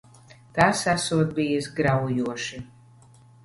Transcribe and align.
Tas 0.57 0.81
esot 0.93 1.37
bijis 1.41 1.69
graujoši. 1.83 2.67